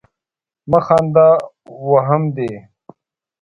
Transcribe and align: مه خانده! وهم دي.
مه 0.69 0.79
خانده! 0.85 1.27
وهم 1.91 2.23
دي. 2.35 2.51